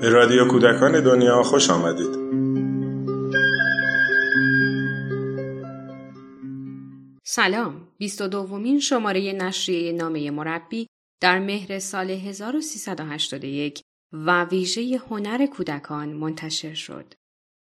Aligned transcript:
به 0.00 0.08
رادیو 0.08 0.48
کودکان 0.48 1.00
دنیا 1.04 1.42
خوش 1.42 1.70
آمدید 1.70 2.18
سلام 7.24 7.88
22 7.98 8.28
دومین 8.28 8.80
شماره 8.80 9.32
نشریه 9.32 9.92
نامه 9.92 10.30
مربی 10.30 10.86
در 11.20 11.38
مهر 11.38 11.78
سال 11.78 12.10
1381 12.10 13.82
و 14.12 14.44
ویژه 14.44 15.00
هنر 15.10 15.46
کودکان 15.46 16.08
منتشر 16.12 16.74
شد. 16.74 17.14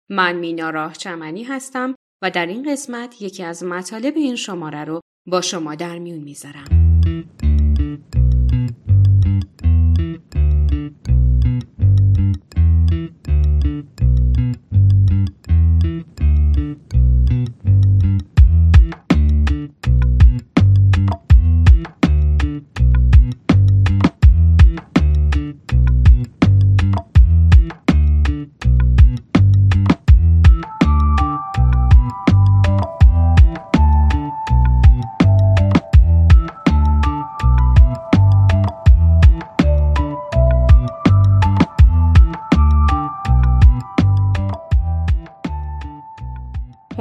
من 0.09 0.35
مینا 0.35 0.70
راه 0.70 0.93
چمنی 0.93 1.43
هستم 1.43 1.95
و 2.23 2.31
در 2.31 2.45
این 2.45 2.71
قسمت 2.71 3.21
یکی 3.21 3.43
از 3.43 3.63
مطالب 3.63 4.13
این 4.17 4.35
شماره 4.35 4.83
رو 4.83 5.01
با 5.25 5.41
شما 5.41 5.75
در 5.75 5.99
میون 5.99 6.19
می‌ذارم. 6.19 6.82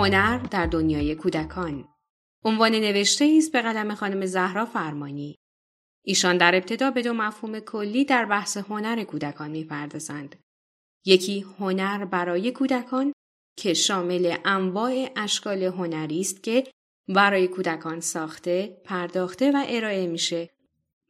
هنر 0.02 0.38
در 0.38 0.66
دنیای 0.66 1.14
کودکان 1.14 1.88
عنوان 2.44 2.72
نوشته 2.72 3.34
است 3.38 3.52
به 3.52 3.62
قلم 3.62 3.94
خانم 3.94 4.26
زهرا 4.26 4.66
فرمانی 4.66 5.38
ایشان 6.04 6.36
در 6.36 6.54
ابتدا 6.54 6.90
به 6.90 7.02
دو 7.02 7.12
مفهوم 7.12 7.60
کلی 7.60 8.04
در 8.04 8.24
بحث 8.24 8.56
هنر 8.56 9.04
کودکان 9.04 9.50
می‌پردازند 9.50 10.36
یکی 11.04 11.46
هنر 11.58 12.04
برای 12.04 12.52
کودکان 12.52 13.12
که 13.56 13.74
شامل 13.74 14.36
انواع 14.44 15.10
اشکال 15.16 15.62
هنری 15.62 16.20
است 16.20 16.42
که 16.42 16.64
برای 17.08 17.48
کودکان 17.48 18.00
ساخته، 18.00 18.80
پرداخته 18.84 19.50
و 19.50 19.64
ارائه 19.68 20.06
میشه. 20.06 20.50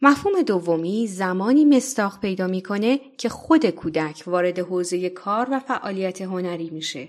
مفهوم 0.02 0.42
دومی 0.42 1.06
زمانی 1.06 1.64
مستاق 1.64 2.20
پیدا 2.20 2.46
می‌کنه 2.46 3.00
که 3.18 3.28
خود 3.28 3.70
کودک 3.70 4.22
وارد 4.26 4.58
حوزه 4.58 5.10
کار 5.10 5.48
و 5.50 5.60
فعالیت 5.60 6.22
هنری 6.22 6.70
میشه. 6.70 7.08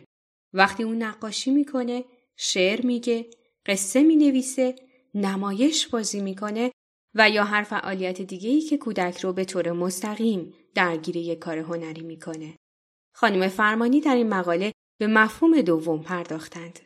وقتی 0.54 0.84
اون 0.84 1.04
نقاشی 1.04 1.52
می‌کنه، 1.52 2.06
شعر 2.38 2.86
میگه، 2.86 3.30
قصه 3.66 4.04
می‌نویسه، 4.04 4.76
نمایش 5.14 5.88
بازی 5.88 6.22
می‌کنه 6.22 6.72
و 7.16 7.30
یا 7.30 7.44
هر 7.44 7.64
فعالیت 7.64 8.22
دیگه 8.22 8.50
ای 8.50 8.62
که 8.62 8.78
کودک 8.78 9.18
رو 9.18 9.34
به 9.34 9.46
طور 9.46 9.72
مستقیم 9.72 10.54
درگیر 10.76 11.18
یک 11.18 11.40
کار 11.40 11.58
هنری 11.58 12.02
می‌کنه. 12.02 12.56
خانم 13.16 13.48
فرمانی 13.48 14.02
در 14.02 14.16
این 14.16 14.30
مقاله 14.30 14.72
به 15.00 15.08
مفهوم 15.08 15.62
دوم 15.62 16.04
پرداختند. 16.04 16.80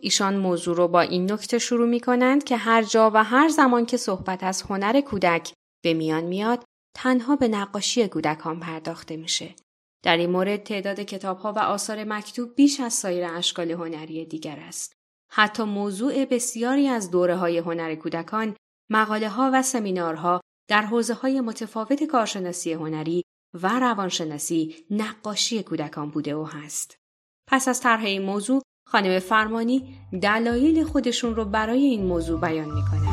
ایشان 0.00 0.36
موضوع 0.36 0.76
رو 0.76 0.88
با 0.88 1.00
این 1.00 1.32
نکته 1.32 1.58
شروع 1.58 1.88
می 1.88 2.00
کنند 2.00 2.44
که 2.44 2.56
هر 2.56 2.82
جا 2.82 3.10
و 3.14 3.24
هر 3.24 3.48
زمان 3.48 3.86
که 3.86 3.96
صحبت 3.96 4.44
از 4.44 4.62
هنر 4.62 5.00
کودک 5.00 5.52
به 5.84 5.94
میان 5.94 6.24
میاد 6.24 6.64
تنها 6.96 7.36
به 7.36 7.48
نقاشی 7.48 8.08
کودکان 8.08 8.60
پرداخته 8.60 9.16
میشه. 9.16 9.54
در 10.02 10.16
این 10.16 10.30
مورد 10.30 10.62
تعداد 10.62 11.00
کتابها 11.00 11.52
و 11.52 11.58
آثار 11.58 12.04
مکتوب 12.04 12.54
بیش 12.54 12.80
از 12.80 12.92
سایر 12.92 13.24
اشکال 13.24 13.70
هنری 13.70 14.24
دیگر 14.24 14.58
است. 14.60 14.92
حتی 15.30 15.62
موضوع 15.62 16.24
بسیاری 16.24 16.88
از 16.88 17.10
دوره 17.10 17.36
های 17.36 17.58
هنر 17.58 17.94
کودکان، 17.94 18.56
مقاله 18.90 19.28
ها 19.28 19.50
و 19.54 19.62
سمینارها 19.62 20.40
در 20.68 20.82
حوزه 20.82 21.14
های 21.14 21.40
متفاوت 21.40 22.04
کارشناسی 22.04 22.72
هنری 22.72 23.24
و 23.54 23.78
روانشناسی 23.80 24.86
نقاشی 24.90 25.62
کودکان 25.62 26.10
بوده 26.10 26.34
و 26.34 26.44
هست. 26.44 26.98
پس 27.48 27.68
از 27.68 27.80
طرح 27.80 28.04
این 28.04 28.22
موضوع 28.22 28.62
خانم 28.86 29.18
فرمانی 29.18 29.98
دلایل 30.22 30.84
خودشون 30.84 31.34
رو 31.36 31.44
برای 31.44 31.82
این 31.82 32.06
موضوع 32.06 32.40
بیان 32.40 32.70
می 32.74 33.07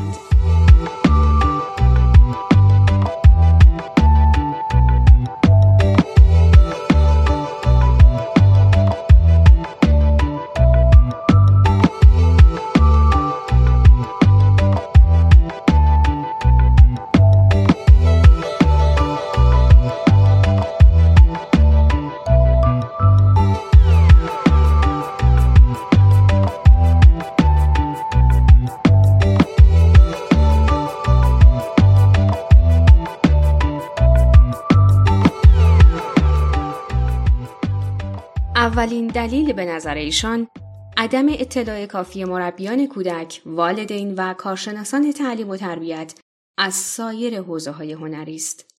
اولین 38.66 39.06
دلیل 39.06 39.52
به 39.52 39.64
نظر 39.64 39.94
ایشان 39.94 40.48
عدم 40.96 41.26
اطلاع 41.28 41.86
کافی 41.86 42.24
مربیان 42.24 42.86
کودک، 42.86 43.42
والدین 43.46 44.14
و 44.14 44.34
کارشناسان 44.34 45.12
تعلیم 45.12 45.48
و 45.48 45.56
تربیت 45.56 46.14
از 46.58 46.74
سایر 46.74 47.40
حوزه 47.40 47.70
های 47.70 47.92
هنری 47.92 48.34
است. 48.34 48.70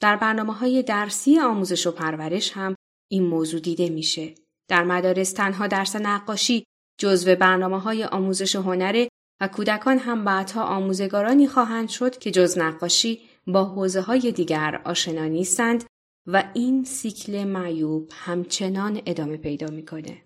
در 0.00 0.16
برنامه 0.16 0.52
های 0.52 0.82
درسی 0.82 1.40
آموزش 1.40 1.86
و 1.86 1.90
پرورش 1.90 2.52
هم 2.52 2.74
این 3.10 3.26
موضوع 3.26 3.60
دیده 3.60 3.88
میشه. 3.88 4.34
در 4.68 4.84
مدارس 4.84 5.32
تنها 5.32 5.66
درس 5.66 5.96
نقاشی 5.96 6.64
جزو 7.00 7.36
برنامه 7.36 7.80
های 7.80 8.04
آموزش 8.04 8.56
هنره 8.56 9.08
و 9.40 9.48
کودکان 9.48 9.98
هم 9.98 10.24
بعدها 10.24 10.64
آموزگارانی 10.64 11.48
خواهند 11.48 11.88
شد 11.88 12.18
که 12.18 12.30
جز 12.30 12.58
نقاشی 12.58 13.20
با 13.46 13.64
حوزه 13.64 14.00
های 14.00 14.32
دیگر 14.32 14.80
آشنا 14.84 15.24
نیستند 15.24 15.84
و 16.26 16.50
این 16.54 16.84
سیکل 16.84 17.44
معیوب 17.44 18.10
همچنان 18.12 19.02
ادامه 19.06 19.36
پیدا 19.36 19.66
می‌کنه. 19.66 20.22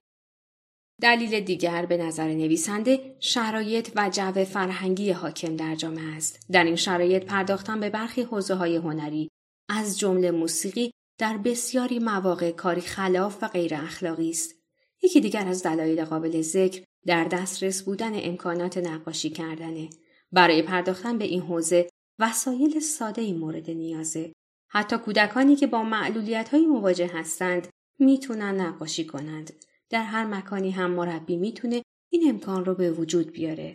دلیل 1.01 1.41
دیگر 1.41 1.87
به 1.87 1.97
نظر 1.97 2.29
نویسنده 2.29 3.17
شرایط 3.21 3.91
و 3.97 4.11
جو 4.11 4.45
فرهنگی 4.45 5.11
حاکم 5.11 5.57
در 5.57 5.75
جامعه 5.75 6.17
است. 6.17 6.47
در 6.53 6.65
این 6.65 6.77
شرایط 6.77 7.25
پرداختن 7.25 7.81
به 7.81 7.91
برخی 7.91 8.23
حوزه 8.23 8.55
های 8.55 8.77
هنری 8.77 9.29
از 9.69 9.99
جمله 9.99 10.31
موسیقی 10.31 10.91
در 11.19 11.37
بسیاری 11.37 11.99
مواقع 11.99 12.51
کاری 12.51 12.81
خلاف 12.81 13.43
و 13.43 13.49
غیر 13.49 13.75
اخلاقی 13.75 14.31
است. 14.31 14.55
یکی 15.03 15.21
دیگر 15.21 15.47
از 15.47 15.63
دلایل 15.63 16.05
قابل 16.05 16.43
ذکر 16.43 16.85
در 17.07 17.25
دسترس 17.25 17.83
بودن 17.83 18.13
امکانات 18.15 18.79
نقاشی 18.79 19.31
کردنه. 19.31 19.91
برای 20.33 20.63
پرداختن 20.63 21.19
به 21.19 21.25
این 21.25 21.41
حوزه 21.41 21.89
وسایل 22.19 22.81
ساده 22.81 23.23
ای 23.23 23.33
مورد 23.33 23.71
نیازه. 23.71 24.33
حتی 24.69 24.99
کودکانی 24.99 25.57
که 25.57 25.67
با 25.67 25.83
معلولیت 25.83 26.49
های 26.49 26.67
مواجه 26.67 27.11
هستند 27.15 27.69
می‌تونن 27.99 28.61
نقاشی 28.61 29.07
کنند. 29.07 29.53
در 29.91 30.03
هر 30.03 30.25
مکانی 30.25 30.71
هم 30.71 30.91
مربی 30.91 31.37
می‌تونه 31.37 31.83
این 32.13 32.29
امکان 32.29 32.65
رو 32.65 32.75
به 32.75 32.91
وجود 32.91 33.33
بیاره. 33.33 33.75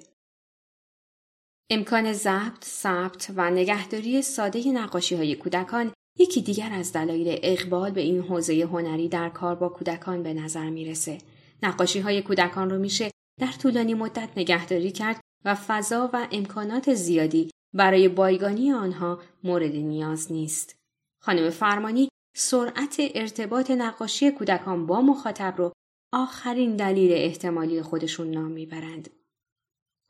امکان 1.69 2.13
ضبط، 2.13 2.65
ثبت 2.65 3.31
و 3.35 3.51
نگهداری 3.51 4.21
ساده 4.21 4.71
نقاشی 4.71 5.15
های 5.15 5.35
کودکان 5.35 5.93
یکی 6.19 6.41
دیگر 6.41 6.69
از 6.71 6.93
دلایل 6.93 7.39
اقبال 7.43 7.91
به 7.91 8.01
این 8.01 8.21
حوزه 8.21 8.61
هنری 8.61 9.09
در 9.09 9.29
کار 9.29 9.55
با 9.55 9.69
کودکان 9.69 10.23
به 10.23 10.33
نظر 10.33 10.69
می‌رسه. 10.69 11.17
نقاشی 11.63 11.99
های 11.99 12.21
کودکان 12.21 12.69
رو 12.69 12.79
میشه 12.79 13.11
در 13.39 13.51
طولانی 13.51 13.93
مدت 13.93 14.29
نگهداری 14.37 14.91
کرد 14.91 15.19
و 15.45 15.55
فضا 15.55 16.09
و 16.13 16.27
امکانات 16.31 16.93
زیادی 16.93 17.49
برای 17.73 18.07
بایگانی 18.07 18.71
آنها 18.71 19.21
مورد 19.43 19.75
نیاز 19.75 20.31
نیست. 20.31 20.82
خانم 21.25 21.49
فرمانی 21.49 22.09
سرعت 22.35 22.95
ارتباط 23.15 23.71
نقاشی 23.71 24.31
کودکان 24.31 24.85
با 24.85 25.01
مخاطب 25.01 25.53
رو 25.57 25.71
آخرین 26.13 26.75
دلیل 26.75 27.11
احتمالی 27.11 27.81
خودشون 27.81 28.31
نام 28.31 28.51
می‌برند. 28.51 29.09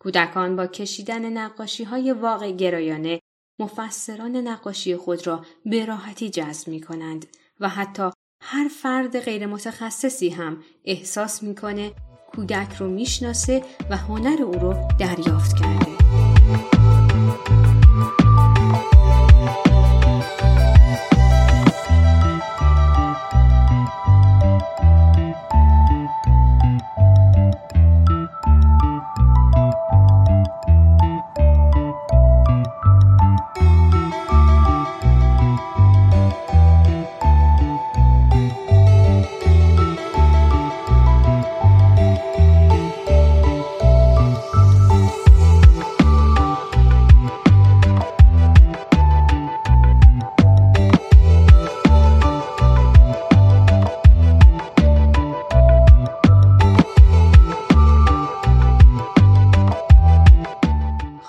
کودکان 0.01 0.55
با 0.55 0.67
کشیدن 0.67 1.37
نقاشی 1.37 1.83
های 1.83 2.11
واقع 2.11 2.51
گرایانه 2.51 3.19
مفسران 3.59 4.35
نقاشی 4.35 4.95
خود 4.95 5.27
را 5.27 5.45
به 5.65 5.85
راحتی 5.85 6.29
جذب 6.29 6.67
می 6.67 6.81
کنند 6.81 7.25
و 7.59 7.69
حتی 7.69 8.09
هر 8.41 8.67
فرد 8.67 9.19
غیر 9.19 9.45
متخصصی 9.45 10.29
هم 10.29 10.63
احساس 10.85 11.43
می‌کنه 11.43 11.91
کودک 12.35 12.75
رو 12.75 12.89
می‌شناسه 12.89 13.63
و 13.89 13.97
هنر 13.97 14.41
او 14.43 14.53
رو 14.53 14.73
دریافت 14.99 15.59
کرده. 15.59 15.92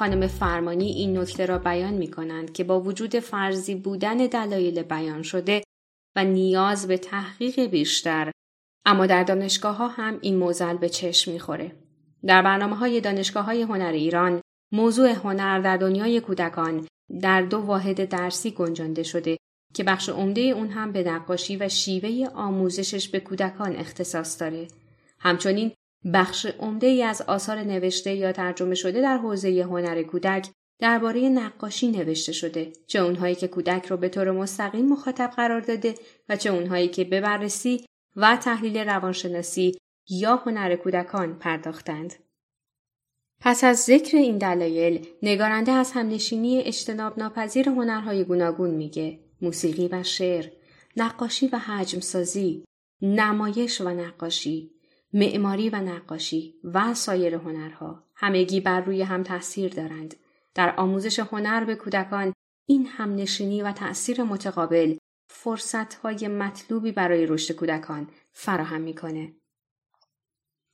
خانم 0.04 0.26
فرمانی 0.26 0.86
این 0.86 1.18
نکته 1.18 1.46
را 1.46 1.58
بیان 1.58 1.94
می 1.94 2.10
کنند 2.10 2.52
که 2.52 2.64
با 2.64 2.80
وجود 2.80 3.18
فرضی 3.18 3.74
بودن 3.74 4.16
دلایل 4.16 4.82
بیان 4.82 5.22
شده 5.22 5.62
و 6.16 6.24
نیاز 6.24 6.88
به 6.88 6.98
تحقیق 6.98 7.60
بیشتر 7.60 8.30
اما 8.86 9.06
در 9.06 9.24
دانشگاه 9.24 9.76
ها 9.76 9.88
هم 9.88 10.18
این 10.22 10.36
موزل 10.36 10.76
به 10.76 10.88
چشم 10.88 11.32
می‌خوره. 11.32 11.72
در 12.26 12.42
برنامه 12.42 12.76
های 12.76 13.00
دانشگاه 13.00 13.44
های 13.44 13.62
هنر 13.62 13.92
ایران 13.92 14.40
موضوع 14.72 15.08
هنر 15.08 15.60
در 15.60 15.76
دنیای 15.76 16.20
کودکان 16.20 16.86
در 17.20 17.42
دو 17.42 17.58
واحد 17.58 18.08
درسی 18.08 18.50
گنجانده 18.50 19.02
شده 19.02 19.36
که 19.74 19.84
بخش 19.84 20.08
عمده 20.08 20.40
اون 20.40 20.68
هم 20.68 20.92
به 20.92 21.02
نقاشی 21.02 21.56
و 21.56 21.68
شیوه 21.68 22.28
آموزشش 22.34 23.08
به 23.08 23.20
کودکان 23.20 23.76
اختصاص 23.76 24.40
داره. 24.40 24.68
همچنین 25.18 25.72
بخش 26.12 26.46
عمده 26.46 26.86
ای 26.86 27.02
از 27.02 27.22
آثار 27.22 27.58
نوشته 27.58 28.14
یا 28.14 28.32
ترجمه 28.32 28.74
شده 28.74 29.00
در 29.00 29.16
حوزه 29.16 29.62
هنر 29.62 30.02
کودک 30.02 30.50
درباره 30.78 31.28
نقاشی 31.28 31.88
نوشته 31.88 32.32
شده 32.32 32.72
چه 32.86 32.98
اونهایی 32.98 33.34
که 33.34 33.48
کودک 33.48 33.86
رو 33.86 33.96
به 33.96 34.08
طور 34.08 34.30
مستقیم 34.30 34.88
مخاطب 34.88 35.30
قرار 35.36 35.60
داده 35.60 35.94
و 36.28 36.36
چه 36.36 36.50
اونهایی 36.50 36.88
که 36.88 37.04
به 37.04 37.20
بررسی 37.20 37.86
و 38.16 38.36
تحلیل 38.36 38.78
روانشناسی 38.78 39.78
یا 40.10 40.36
هنر 40.36 40.76
کودکان 40.76 41.38
پرداختند. 41.38 42.14
پس 43.40 43.64
از 43.64 43.78
ذکر 43.78 44.16
این 44.16 44.38
دلایل 44.38 45.06
نگارنده 45.22 45.72
از 45.72 45.92
همنشینی 45.92 46.60
اجتناب 46.60 47.18
ناپذیر 47.18 47.68
هنرهای 47.68 48.24
گوناگون 48.24 48.70
میگه 48.70 49.20
موسیقی 49.42 49.88
و 49.88 50.02
شعر، 50.02 50.46
نقاشی 50.96 51.48
و 51.48 51.58
حجم 51.58 52.00
سازی، 52.00 52.64
نمایش 53.02 53.80
و 53.80 53.88
نقاشی، 53.88 54.70
معماری 55.14 55.70
و 55.70 55.76
نقاشی 55.76 56.54
و 56.64 56.94
سایر 56.94 57.34
هنرها 57.34 58.04
همگی 58.14 58.60
بر 58.60 58.80
روی 58.80 59.02
هم 59.02 59.22
تاثیر 59.22 59.72
دارند. 59.72 60.16
در 60.54 60.74
آموزش 60.76 61.18
هنر 61.18 61.64
به 61.64 61.74
کودکان 61.74 62.32
این 62.68 62.86
همنشینی 62.86 63.62
و 63.62 63.72
تأثیر 63.72 64.22
متقابل 64.22 64.96
فرصتهای 65.28 66.28
مطلوبی 66.28 66.92
برای 66.92 67.26
رشد 67.26 67.54
کودکان 67.54 68.08
فراهم 68.32 68.80
می‌کنه. 68.80 69.32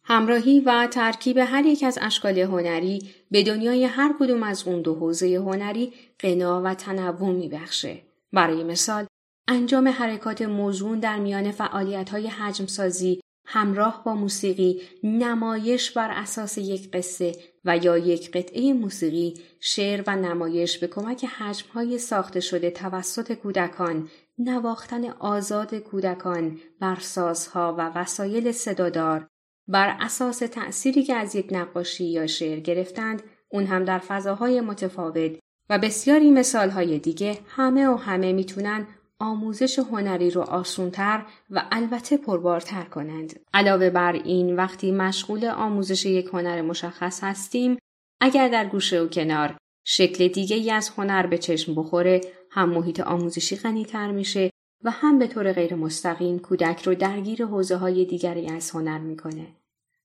همراهی 0.04 0.60
و 0.60 0.88
ترکیب 0.90 1.38
هر 1.38 1.66
یک 1.66 1.82
از 1.82 1.98
اشکال 2.02 2.38
هنری 2.38 3.10
به 3.30 3.42
دنیای 3.42 3.84
هر 3.84 4.14
کدوم 4.20 4.42
از 4.42 4.68
اون 4.68 4.82
دو 4.82 4.94
حوزه 4.94 5.36
هنری 5.36 5.92
قنا 6.18 6.62
و 6.64 6.74
تنوع 6.74 7.32
میبخشه. 7.32 8.02
برای 8.32 8.64
مثال 8.64 9.06
انجام 9.48 9.88
حرکات 9.88 10.42
موزون 10.42 11.00
در 11.00 11.18
میان 11.18 11.50
فعالیت 11.50 12.10
های 12.10 12.26
حجم 12.26 12.66
سازی 12.66 13.20
همراه 13.52 14.02
با 14.04 14.14
موسیقی 14.14 14.80
نمایش 15.02 15.90
بر 15.90 16.10
اساس 16.10 16.58
یک 16.58 16.90
قصه 16.90 17.32
و 17.64 17.76
یا 17.76 17.98
یک 17.98 18.30
قطعه 18.30 18.72
موسیقی 18.72 19.34
شعر 19.60 20.04
و 20.06 20.16
نمایش 20.16 20.78
به 20.78 20.86
کمک 20.86 21.24
حجمهای 21.24 21.98
ساخته 21.98 22.40
شده 22.40 22.70
توسط 22.70 23.32
کودکان 23.32 24.08
نواختن 24.38 25.04
آزاد 25.10 25.74
کودکان 25.74 26.58
بر 26.80 26.98
سازها 27.00 27.74
و 27.78 27.98
وسایل 27.98 28.52
صدادار 28.52 29.26
بر 29.68 29.96
اساس 30.00 30.38
تأثیری 30.38 31.02
که 31.02 31.14
از 31.14 31.34
یک 31.34 31.48
نقاشی 31.50 32.04
یا 32.04 32.26
شعر 32.26 32.60
گرفتند 32.60 33.22
اون 33.48 33.66
هم 33.66 33.84
در 33.84 33.98
فضاهای 33.98 34.60
متفاوت 34.60 35.32
و 35.70 35.78
بسیاری 35.78 36.30
مثالهای 36.30 36.98
دیگه 36.98 37.38
همه 37.48 37.88
و 37.88 37.94
همه 37.94 38.32
می‌تونن 38.32 38.86
آموزش 39.20 39.78
هنری 39.78 40.30
رو 40.30 40.40
آسونتر 40.40 41.26
و 41.50 41.64
البته 41.72 42.16
پربارتر 42.16 42.84
کنند. 42.84 43.40
علاوه 43.54 43.90
بر 43.90 44.12
این 44.12 44.56
وقتی 44.56 44.92
مشغول 44.92 45.44
آموزش 45.44 46.06
یک 46.06 46.26
هنر 46.26 46.62
مشخص 46.62 47.24
هستیم 47.24 47.78
اگر 48.20 48.48
در 48.48 48.66
گوشه 48.66 49.00
و 49.00 49.08
کنار 49.08 49.56
شکل 49.84 50.28
دیگه 50.28 50.74
از 50.74 50.88
هنر 50.88 51.26
به 51.26 51.38
چشم 51.38 51.74
بخوره 51.74 52.20
هم 52.50 52.68
محیط 52.68 53.00
آموزشی 53.00 53.56
غنیتر 53.56 54.10
میشه 54.10 54.50
و 54.84 54.90
هم 54.90 55.18
به 55.18 55.26
طور 55.26 55.52
غیر 55.52 55.74
مستقیم 55.74 56.38
کودک 56.38 56.82
رو 56.82 56.94
درگیر 56.94 57.44
حوزه 57.44 57.76
های 57.76 58.04
دیگری 58.04 58.46
از 58.46 58.70
هنر 58.70 58.98
می‌کنه. 58.98 59.46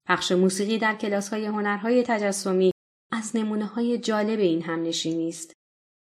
پخش 0.07 0.31
موسیقی 0.31 0.77
در 0.77 0.95
کلاس 0.95 1.29
های 1.29 1.45
هنرهای 1.45 2.03
تجسمی 2.03 2.71
از 3.11 3.35
نمونه 3.35 3.65
های 3.65 3.97
جالب 3.97 4.39
این 4.39 4.61
هم 4.61 4.83
نشینی 4.83 5.29
است. 5.29 5.53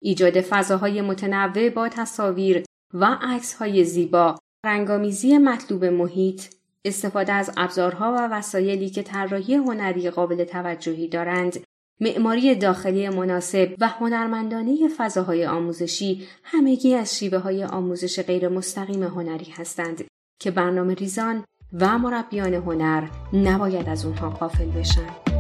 ایجاد 0.03 0.41
فضاهای 0.41 1.01
متنوع 1.01 1.71
با 1.71 1.89
تصاویر 1.89 2.65
و 2.95 3.19
عکس 3.23 3.55
های 3.55 3.85
زیبا، 3.85 4.39
رنگامیزی 4.67 5.39
مطلوب 5.39 5.85
محیط، 5.85 6.43
استفاده 6.85 7.33
از 7.33 7.51
ابزارها 7.57 8.15
و 8.19 8.29
وسایلی 8.29 8.91
که 8.91 9.03
طراحی 9.03 9.55
هنری 9.55 10.11
قابل 10.11 10.45
توجهی 10.45 11.09
دارند، 11.09 11.61
معماری 12.01 12.55
داخلی 12.55 13.09
مناسب 13.09 13.75
و 13.81 13.89
هنرمندانه 13.89 14.89
فضاهای 14.97 15.47
آموزشی 15.47 16.29
همگی 16.43 16.95
از 16.95 17.19
شیوه 17.19 17.39
های 17.39 17.65
آموزش 17.65 18.23
غیر 18.23 18.49
مستقیم 18.49 19.03
هنری 19.03 19.51
هستند 19.51 20.05
که 20.41 20.51
برنامه 20.51 20.95
ریزان 20.95 21.45
و 21.73 21.99
مربیان 21.99 22.55
هنر 22.55 23.09
نباید 23.33 23.89
از 23.89 24.05
اونها 24.05 24.31
قافل 24.31 24.67
بشن. 24.67 25.32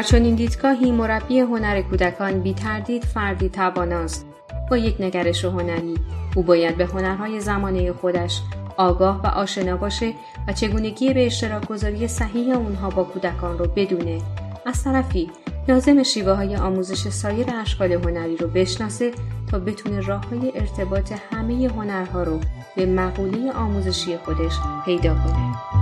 در 0.00 0.06
چنین 0.06 0.34
دیدگاهی 0.34 0.92
مربی 0.92 1.40
هنر 1.40 1.82
کودکان 1.82 2.40
بی 2.40 2.54
تردید 2.54 3.04
فردی 3.04 3.48
تواناست 3.48 4.26
با 4.70 4.76
یک 4.76 5.00
نگرش 5.00 5.44
هنری 5.44 5.94
او 6.36 6.42
باید 6.42 6.76
به 6.76 6.86
هنرهای 6.86 7.40
زمانه 7.40 7.92
خودش 7.92 8.40
آگاه 8.76 9.22
و 9.22 9.26
آشنا 9.26 9.76
باشه 9.76 10.12
و 10.48 10.52
چگونگی 10.52 11.14
به 11.14 11.26
اشتراک 11.26 11.66
گذاری 11.66 12.08
صحیح 12.08 12.56
اونها 12.56 12.90
با 12.90 13.04
کودکان 13.04 13.58
رو 13.58 13.66
بدونه 13.76 14.22
از 14.66 14.84
طرفی 14.84 15.30
لازم 15.68 16.02
شیوه 16.02 16.32
های 16.32 16.56
آموزش 16.56 17.08
سایر 17.08 17.46
اشکال 17.60 17.92
هنری 17.92 18.36
رو 18.36 18.48
بشناسه 18.48 19.12
تا 19.50 19.58
بتونه 19.58 20.00
راه 20.00 20.24
های 20.26 20.52
ارتباط 20.54 21.12
همه 21.32 21.68
هنرها 21.68 22.22
رو 22.22 22.40
به 22.76 22.86
مقوله 22.86 23.52
آموزشی 23.52 24.16
خودش 24.16 24.54
پیدا 24.84 25.14
کنه. 25.14 25.79